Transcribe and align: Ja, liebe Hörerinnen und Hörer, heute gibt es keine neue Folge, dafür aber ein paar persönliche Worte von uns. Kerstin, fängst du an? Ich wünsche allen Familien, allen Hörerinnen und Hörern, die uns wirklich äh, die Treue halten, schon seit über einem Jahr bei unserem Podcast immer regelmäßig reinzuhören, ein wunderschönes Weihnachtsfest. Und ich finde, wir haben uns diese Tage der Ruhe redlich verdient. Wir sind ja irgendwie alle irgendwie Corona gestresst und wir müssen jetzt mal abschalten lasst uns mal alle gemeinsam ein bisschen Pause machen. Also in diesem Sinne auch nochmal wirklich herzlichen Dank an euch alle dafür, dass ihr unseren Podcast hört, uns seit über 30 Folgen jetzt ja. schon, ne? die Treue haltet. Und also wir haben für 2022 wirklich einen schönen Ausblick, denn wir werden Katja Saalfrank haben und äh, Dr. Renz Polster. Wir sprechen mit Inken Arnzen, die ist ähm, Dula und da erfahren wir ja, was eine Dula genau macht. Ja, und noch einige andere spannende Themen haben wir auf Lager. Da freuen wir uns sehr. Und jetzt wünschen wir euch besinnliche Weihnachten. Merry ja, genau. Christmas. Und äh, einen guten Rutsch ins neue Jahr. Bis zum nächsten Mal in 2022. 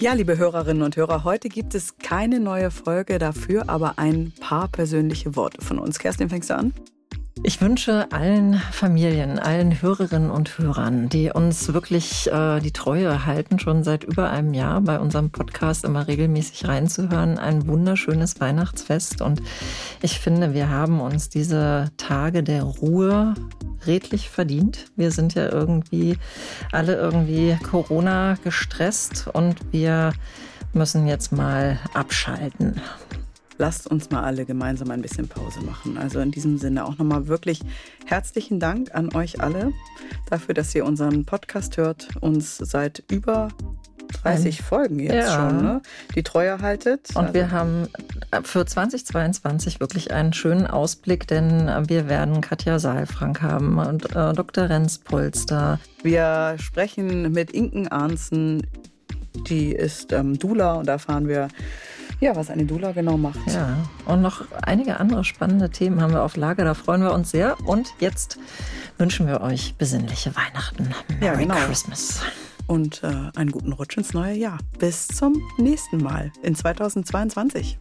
Ja, 0.00 0.14
liebe 0.14 0.38
Hörerinnen 0.38 0.82
und 0.82 0.96
Hörer, 0.96 1.24
heute 1.24 1.50
gibt 1.50 1.74
es 1.74 1.98
keine 1.98 2.40
neue 2.40 2.70
Folge, 2.70 3.18
dafür 3.18 3.68
aber 3.68 3.98
ein 3.98 4.32
paar 4.40 4.66
persönliche 4.66 5.36
Worte 5.36 5.62
von 5.62 5.78
uns. 5.78 5.98
Kerstin, 5.98 6.30
fängst 6.30 6.48
du 6.48 6.56
an? 6.56 6.72
Ich 7.42 7.62
wünsche 7.62 8.12
allen 8.12 8.54
Familien, 8.54 9.38
allen 9.38 9.80
Hörerinnen 9.80 10.30
und 10.30 10.58
Hörern, 10.58 11.08
die 11.08 11.30
uns 11.30 11.72
wirklich 11.72 12.30
äh, 12.30 12.60
die 12.60 12.70
Treue 12.70 13.24
halten, 13.24 13.58
schon 13.58 13.82
seit 13.82 14.04
über 14.04 14.28
einem 14.28 14.52
Jahr 14.52 14.82
bei 14.82 14.98
unserem 14.98 15.30
Podcast 15.30 15.86
immer 15.86 16.06
regelmäßig 16.06 16.68
reinzuhören, 16.68 17.38
ein 17.38 17.66
wunderschönes 17.66 18.40
Weihnachtsfest. 18.40 19.22
Und 19.22 19.40
ich 20.02 20.20
finde, 20.20 20.52
wir 20.52 20.68
haben 20.68 21.00
uns 21.00 21.30
diese 21.30 21.90
Tage 21.96 22.42
der 22.42 22.62
Ruhe 22.62 23.34
redlich 23.86 24.28
verdient. 24.28 24.86
Wir 24.96 25.10
sind 25.10 25.34
ja 25.34 25.50
irgendwie 25.50 26.18
alle 26.72 26.96
irgendwie 26.96 27.56
Corona 27.62 28.36
gestresst 28.44 29.28
und 29.32 29.56
wir 29.72 30.12
müssen 30.74 31.06
jetzt 31.06 31.32
mal 31.32 31.78
abschalten 31.94 32.82
lasst 33.60 33.86
uns 33.86 34.10
mal 34.10 34.24
alle 34.24 34.46
gemeinsam 34.46 34.90
ein 34.90 35.02
bisschen 35.02 35.28
Pause 35.28 35.60
machen. 35.60 35.98
Also 35.98 36.18
in 36.18 36.30
diesem 36.30 36.56
Sinne 36.56 36.86
auch 36.86 36.96
nochmal 36.96 37.28
wirklich 37.28 37.60
herzlichen 38.06 38.58
Dank 38.58 38.94
an 38.94 39.14
euch 39.14 39.40
alle 39.42 39.72
dafür, 40.30 40.54
dass 40.54 40.74
ihr 40.74 40.86
unseren 40.86 41.26
Podcast 41.26 41.76
hört, 41.76 42.08
uns 42.20 42.56
seit 42.56 43.04
über 43.10 43.48
30 44.22 44.62
Folgen 44.62 44.98
jetzt 44.98 45.14
ja. 45.14 45.36
schon, 45.36 45.62
ne? 45.62 45.82
die 46.14 46.22
Treue 46.22 46.60
haltet. 46.60 47.10
Und 47.10 47.26
also 47.26 47.34
wir 47.34 47.50
haben 47.50 47.88
für 48.42 48.64
2022 48.64 49.78
wirklich 49.78 50.10
einen 50.10 50.32
schönen 50.32 50.66
Ausblick, 50.66 51.28
denn 51.28 51.70
wir 51.86 52.08
werden 52.08 52.40
Katja 52.40 52.78
Saalfrank 52.78 53.42
haben 53.42 53.78
und 53.78 54.16
äh, 54.16 54.32
Dr. 54.32 54.70
Renz 54.70 54.98
Polster. 54.98 55.78
Wir 56.02 56.56
sprechen 56.58 57.30
mit 57.30 57.50
Inken 57.52 57.88
Arnzen, 57.88 58.66
die 59.48 59.72
ist 59.72 60.12
ähm, 60.12 60.38
Dula 60.38 60.74
und 60.74 60.86
da 60.86 60.92
erfahren 60.92 61.28
wir 61.28 61.48
ja, 62.20 62.36
was 62.36 62.50
eine 62.50 62.64
Dula 62.64 62.92
genau 62.92 63.16
macht. 63.16 63.38
Ja, 63.46 63.76
und 64.06 64.22
noch 64.22 64.44
einige 64.62 65.00
andere 65.00 65.24
spannende 65.24 65.70
Themen 65.70 66.00
haben 66.00 66.12
wir 66.12 66.22
auf 66.22 66.36
Lager. 66.36 66.64
Da 66.64 66.74
freuen 66.74 67.02
wir 67.02 67.12
uns 67.12 67.30
sehr. 67.30 67.56
Und 67.64 67.94
jetzt 67.98 68.38
wünschen 68.98 69.26
wir 69.26 69.40
euch 69.40 69.74
besinnliche 69.76 70.34
Weihnachten. 70.36 70.90
Merry 71.20 71.24
ja, 71.24 71.34
genau. 71.34 71.54
Christmas. 71.54 72.20
Und 72.66 73.02
äh, 73.02 73.30
einen 73.34 73.50
guten 73.50 73.72
Rutsch 73.72 73.96
ins 73.96 74.12
neue 74.12 74.34
Jahr. 74.34 74.58
Bis 74.78 75.08
zum 75.08 75.42
nächsten 75.58 75.98
Mal 75.98 76.30
in 76.42 76.54
2022. 76.54 77.78